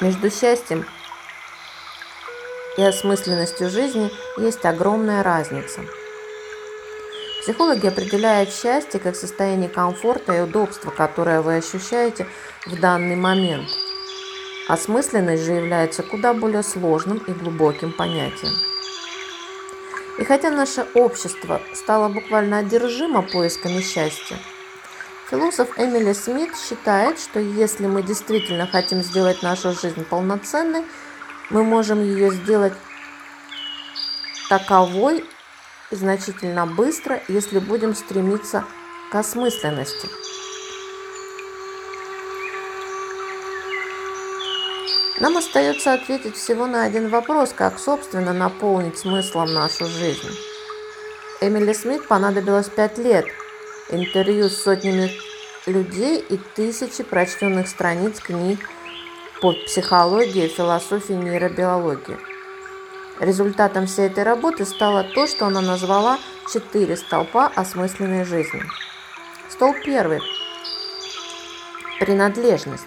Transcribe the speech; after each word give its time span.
Между 0.00 0.30
счастьем 0.30 0.86
и 2.78 2.82
осмысленностью 2.82 3.68
жизни 3.68 4.10
есть 4.38 4.64
огромная 4.64 5.22
разница. 5.22 5.82
Психологи 7.42 7.86
определяют 7.86 8.50
счастье 8.50 8.98
как 8.98 9.14
состояние 9.14 9.68
комфорта 9.68 10.32
и 10.32 10.40
удобства, 10.40 10.90
которое 10.90 11.42
вы 11.42 11.56
ощущаете 11.56 12.26
в 12.64 12.80
данный 12.80 13.16
момент. 13.16 13.68
Осмысленность 14.68 15.42
же 15.42 15.52
является 15.52 16.02
куда 16.02 16.32
более 16.32 16.62
сложным 16.62 17.18
и 17.18 17.32
глубоким 17.32 17.92
понятием. 17.92 18.52
И 20.18 20.24
хотя 20.24 20.50
наше 20.50 20.86
общество 20.94 21.60
стало 21.74 22.08
буквально 22.08 22.58
одержимо 22.58 23.20
поисками 23.20 23.82
счастья, 23.82 24.38
Философ 25.30 25.78
Эмили 25.78 26.12
Смит 26.12 26.50
считает, 26.56 27.20
что 27.20 27.38
если 27.38 27.86
мы 27.86 28.02
действительно 28.02 28.66
хотим 28.66 29.00
сделать 29.00 29.44
нашу 29.44 29.70
жизнь 29.72 30.04
полноценной, 30.04 30.84
мы 31.50 31.62
можем 31.62 32.02
ее 32.02 32.32
сделать 32.32 32.72
таковой 34.48 35.24
значительно 35.92 36.66
быстро, 36.66 37.22
если 37.28 37.60
будем 37.60 37.94
стремиться 37.94 38.64
к 39.12 39.14
осмысленности. 39.14 40.08
Нам 45.20 45.36
остается 45.36 45.92
ответить 45.92 46.34
всего 46.34 46.66
на 46.66 46.82
один 46.82 47.08
вопрос, 47.08 47.52
как, 47.54 47.78
собственно, 47.78 48.32
наполнить 48.32 48.98
смыслом 48.98 49.54
нашу 49.54 49.86
жизнь. 49.86 50.36
Эмили 51.40 51.72
Смит 51.72 52.08
понадобилось 52.08 52.68
пять 52.68 52.98
лет– 52.98 53.26
интервью 53.90 54.48
с 54.48 54.62
сотнями 54.62 55.10
людей 55.66 56.18
и 56.18 56.36
тысячи 56.36 57.02
прочтенных 57.02 57.68
страниц 57.68 58.18
книг 58.20 58.60
по 59.40 59.52
психологии, 59.52 60.48
философии, 60.48 61.12
нейробиологии. 61.12 62.18
Результатом 63.20 63.86
всей 63.86 64.06
этой 64.06 64.24
работы 64.24 64.64
стало 64.64 65.04
то, 65.04 65.26
что 65.26 65.46
она 65.46 65.60
назвала 65.60 66.18
«Четыре 66.52 66.96
столпа 66.96 67.48
осмысленной 67.54 68.24
жизни». 68.24 68.62
Столб 69.50 69.76
первый– 69.84 70.20
принадлежность. 72.00 72.84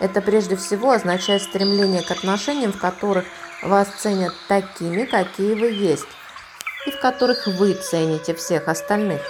Это 0.00 0.20
прежде 0.20 0.56
всего 0.56 0.90
означает 0.90 1.42
стремление 1.42 2.02
к 2.02 2.10
отношениям, 2.10 2.72
в 2.72 2.78
которых 2.78 3.24
вас 3.62 3.88
ценят 3.98 4.34
такими, 4.48 5.04
какие 5.04 5.54
вы 5.54 5.70
есть, 5.70 6.06
и 6.88 6.90
в 6.90 6.98
которых 6.98 7.46
вы 7.46 7.74
цените 7.74 8.34
всех 8.34 8.66
остальных. 8.66 9.20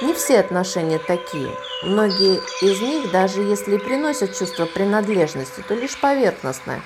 Не 0.00 0.14
все 0.14 0.40
отношения 0.40 0.98
такие. 0.98 1.50
Многие 1.82 2.40
из 2.62 2.80
них, 2.80 3.10
даже 3.10 3.42
если 3.42 3.76
приносят 3.76 4.36
чувство 4.36 4.64
принадлежности, 4.64 5.62
то 5.68 5.74
лишь 5.74 5.98
поверхностное. 6.00 6.80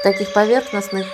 В 0.00 0.02
таких 0.02 0.32
поверхностных 0.32 1.06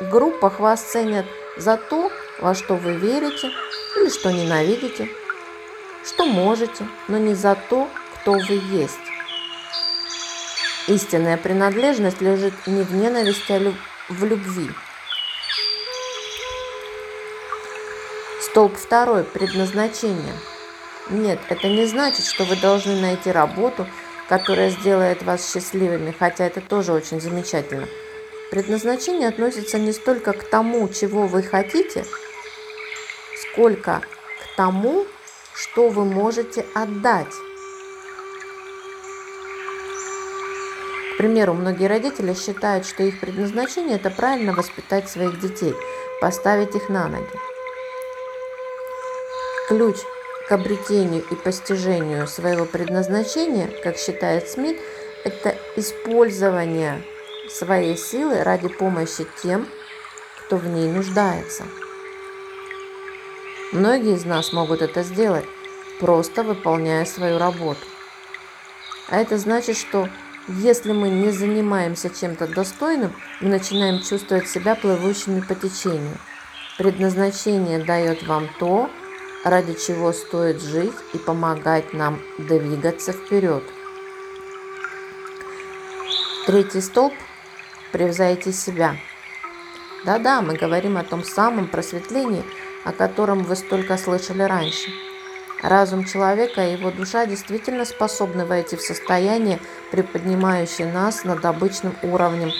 группах 0.00 0.58
вас 0.58 0.82
ценят 0.82 1.26
за 1.58 1.76
то, 1.76 2.10
во 2.38 2.54
что 2.54 2.76
вы 2.76 2.94
верите 2.94 3.50
или 3.96 4.08
что 4.08 4.30
ненавидите, 4.30 5.08
что 6.06 6.24
можете, 6.24 6.86
но 7.08 7.18
не 7.18 7.34
за 7.34 7.56
то, 7.68 7.88
кто 8.14 8.32
вы 8.32 8.60
есть. 8.70 8.98
Истинная 10.86 11.36
принадлежность 11.36 12.22
лежит 12.22 12.54
не 12.66 12.82
в 12.82 12.94
ненависти, 12.94 13.52
а 13.52 13.74
в 14.08 14.24
любви. 14.24 14.70
Столб 18.50 18.76
второй– 18.76 19.22
предназначение. 19.32 20.34
Нет, 21.08 21.38
это 21.48 21.68
не 21.68 21.86
значит, 21.86 22.26
что 22.26 22.42
вы 22.42 22.56
должны 22.56 23.00
найти 23.00 23.30
работу, 23.30 23.86
которая 24.28 24.70
сделает 24.70 25.22
вас 25.22 25.52
счастливыми, 25.52 26.12
хотя 26.18 26.46
это 26.46 26.60
тоже 26.60 26.92
очень 26.92 27.20
замечательно. 27.20 27.86
Предназначение 28.50 29.28
относится 29.28 29.78
не 29.78 29.92
столько 29.92 30.32
к 30.32 30.42
тому, 30.42 30.88
чего 30.88 31.28
вы 31.28 31.44
хотите, 31.44 32.04
сколько 33.36 34.00
к 34.00 34.56
тому, 34.56 35.06
что 35.54 35.88
вы 35.88 36.04
можете 36.04 36.66
отдать. 36.74 37.32
К 41.14 41.18
примеру, 41.18 41.54
многие 41.54 41.86
родители 41.86 42.34
считают, 42.34 42.84
что 42.84 43.04
их 43.04 43.20
предназначение– 43.20 43.94
это 44.02 44.10
правильно 44.10 44.54
воспитать 44.54 45.08
своих 45.08 45.38
детей, 45.38 45.74
поставить 46.20 46.74
их 46.74 46.88
на 46.88 47.06
ноги. 47.06 47.49
Ключ 49.70 49.98
к 50.48 50.50
обретению 50.50 51.22
и 51.30 51.36
постижению 51.36 52.26
своего 52.26 52.64
предназначения, 52.64 53.70
как 53.84 53.98
считает 53.98 54.48
Смит, 54.48 54.76
это 55.22 55.56
использование 55.76 57.04
своей 57.48 57.96
силы 57.96 58.42
ради 58.42 58.66
помощи 58.66 59.24
тем, 59.40 59.68
кто 60.40 60.56
в 60.56 60.66
ней 60.66 60.88
нуждается. 60.88 61.62
Многие 63.70 64.16
из 64.16 64.24
нас 64.24 64.52
могут 64.52 64.82
это 64.82 65.04
сделать, 65.04 65.44
просто 66.00 66.42
выполняя 66.42 67.04
свою 67.04 67.38
работу. 67.38 67.86
А 69.08 69.20
это 69.20 69.38
значит, 69.38 69.76
что 69.76 70.08
если 70.48 70.90
мы 70.90 71.10
не 71.10 71.30
занимаемся 71.30 72.10
чем-то 72.10 72.48
достойным, 72.48 73.14
мы 73.40 73.50
начинаем 73.50 74.02
чувствовать 74.02 74.48
себя 74.48 74.74
плывущими 74.74 75.40
по 75.40 75.54
течению. 75.54 76.18
Предназначение 76.76 77.78
дает 77.78 78.24
вам 78.24 78.48
то, 78.58 78.90
ради 79.44 79.74
чего 79.74 80.12
стоит 80.12 80.60
жить 80.62 80.94
и 81.14 81.18
помогать 81.18 81.92
нам 81.92 82.20
двигаться 82.38 83.12
вперед. 83.12 83.62
Третий 86.46 86.80
столб– 86.80 87.14
превзойти 87.92 88.52
себя. 88.52 88.96
Да-да, 90.04 90.42
мы 90.42 90.56
говорим 90.56 90.96
о 90.96 91.04
том 91.04 91.24
самом 91.24 91.68
просветлении, 91.68 92.44
о 92.84 92.92
котором 92.92 93.44
вы 93.44 93.56
столько 93.56 93.96
слышали 93.96 94.42
раньше. 94.42 94.90
Разум 95.62 96.06
человека 96.06 96.66
и 96.66 96.72
его 96.72 96.90
душа 96.90 97.26
действительно 97.26 97.84
способны 97.84 98.46
войти 98.46 98.76
в 98.76 98.80
состояние, 98.80 99.60
приподнимающее 99.90 100.90
нас 100.90 101.24
над 101.24 101.44
обычным 101.44 101.94
уровнем, 102.02 102.50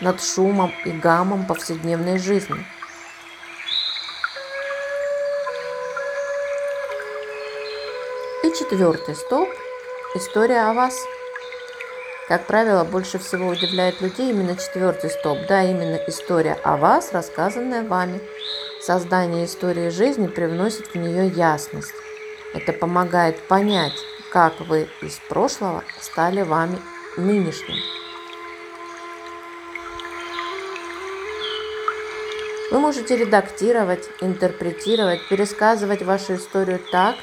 над 0.00 0.22
шумом 0.22 0.72
и 0.84 0.90
гамом 0.90 1.46
повседневной 1.46 2.18
жизни– 2.18 2.64
Четвертый 8.58 9.14
столб– 9.14 9.48
история 10.14 10.68
о 10.68 10.74
вас. 10.74 10.94
Как 12.28 12.46
правило, 12.46 12.84
больше 12.84 13.18
всего 13.18 13.48
удивляет 13.48 14.02
людей 14.02 14.28
именно 14.28 14.56
четвертый 14.56 15.08
столб, 15.08 15.38
да, 15.48 15.62
именно 15.64 15.96
история 16.06 16.58
о 16.62 16.76
вас, 16.76 17.12
рассказанная 17.14 17.82
вами. 17.82 18.20
Создание 18.82 19.46
истории 19.46 19.88
жизни 19.88 20.26
привносит 20.26 20.88
в 20.88 20.94
нее 20.96 21.28
ясность. 21.28 21.94
Это 22.52 22.74
помогает 22.74 23.40
понять, 23.48 23.98
как 24.30 24.60
вы 24.60 24.86
из 25.00 25.18
прошлого 25.30 25.82
стали 25.98 26.42
вами 26.42 26.78
нынешним. 27.16 27.78
Вы 32.70 32.80
можете 32.80 33.16
редактировать, 33.16 34.10
интерпретировать, 34.20 35.26
пересказывать 35.28 36.02
вашу 36.02 36.34
историю 36.34 36.80
так, 36.90 37.16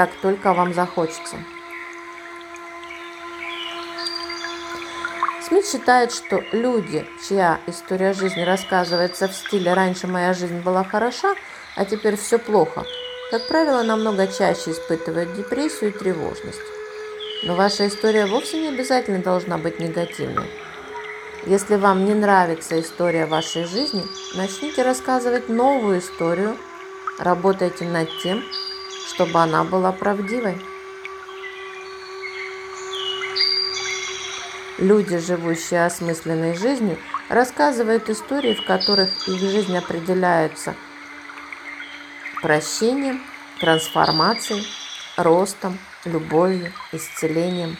как 0.00 0.12
только 0.22 0.54
вам 0.54 0.72
захочется. 0.72 1.36
Смит 5.46 5.66
считает, 5.66 6.10
что 6.10 6.42
люди, 6.52 7.06
чья 7.28 7.60
история 7.66 8.14
жизни 8.14 8.40
рассказывается 8.40 9.28
в 9.28 9.34
стиле 9.34 9.74
«раньше 9.74 10.06
моя 10.06 10.32
жизнь 10.32 10.60
была 10.60 10.84
хороша, 10.84 11.34
а 11.76 11.84
теперь 11.84 12.16
все 12.16 12.38
плохо», 12.38 12.86
как 13.30 13.46
правило, 13.46 13.82
намного 13.82 14.26
чаще 14.26 14.70
испытывают 14.70 15.34
депрессию 15.34 15.90
и 15.90 15.98
тревожность. 15.98 16.58
Но 17.42 17.54
ваша 17.54 17.86
история 17.86 18.24
вовсе 18.24 18.58
не 18.58 18.68
обязательно 18.68 19.18
должна 19.18 19.58
быть 19.58 19.80
негативной. 19.80 20.48
Если 21.44 21.76
вам 21.76 22.06
не 22.06 22.14
нравится 22.14 22.80
история 22.80 23.26
вашей 23.26 23.64
жизни, 23.64 24.04
начните 24.34 24.82
рассказывать 24.82 25.50
новую 25.50 25.98
историю, 25.98 26.56
работайте 27.18 27.84
над 27.84 28.08
тем, 28.22 28.42
чтобы 29.14 29.40
она 29.40 29.64
была 29.64 29.92
правдивой. 29.92 30.56
Люди, 34.78 35.18
живущие 35.18 35.84
осмысленной 35.84 36.54
жизнью, 36.56 36.96
рассказывают 37.28 38.08
истории, 38.08 38.54
в 38.54 38.64
которых 38.64 39.28
их 39.28 39.40
жизнь 39.40 39.76
определяется 39.76 40.74
прощением, 42.40 43.22
трансформацией, 43.58 44.66
ростом, 45.16 45.78
любовью, 46.04 46.72
исцелением. 46.92 47.76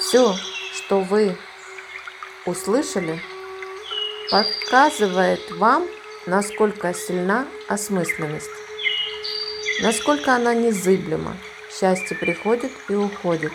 Все, 0.00 0.34
что 0.72 1.00
вы 1.00 1.36
услышали– 2.44 3.20
показывает 4.30 5.50
вам 5.52 5.86
насколько 6.26 6.94
сильна 6.94 7.46
осмысленность, 7.68 8.50
насколько 9.82 10.34
она 10.34 10.54
незыблема. 10.54 11.36
Счастье 11.70 12.16
приходит 12.16 12.70
и 12.88 12.94
уходит. 12.94 13.52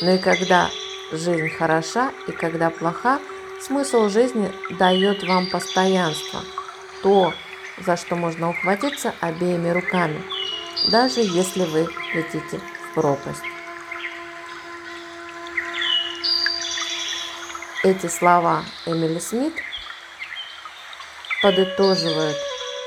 Но 0.00 0.12
и 0.12 0.18
когда 0.18 0.70
жизнь 1.12 1.50
хороша 1.50 2.12
и 2.26 2.32
когда 2.32 2.70
плоха, 2.70 3.20
смысл 3.60 4.08
жизни 4.08 4.50
дает 4.78 5.22
вам 5.22 5.46
постоянство, 5.50 6.40
то, 7.02 7.34
за 7.84 7.96
что 7.96 8.16
можно 8.16 8.50
ухватиться 8.50 9.14
обеими 9.20 9.68
руками, 9.68 10.20
даже 10.90 11.20
если 11.20 11.64
вы 11.64 11.86
летите 12.14 12.58
в 12.58 12.94
пропасть. 12.94 13.53
Эти 17.84 18.06
слова 18.06 18.64
Эмили 18.86 19.18
Смит 19.18 19.52
подытоживают 21.42 22.38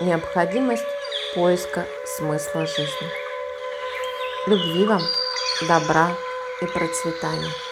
необходимость 0.02 0.88
поиска 1.36 1.86
смысла 2.18 2.66
жизни. 2.66 3.12
Любви 4.48 4.88
вам, 4.88 5.02
добра 5.68 6.10
и 6.64 6.66
процветания. 6.66 7.67